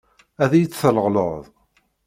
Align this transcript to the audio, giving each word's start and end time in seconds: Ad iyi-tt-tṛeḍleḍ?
Ad 0.43 0.51
iyi-tt-tṛeḍleḍ? 0.53 1.43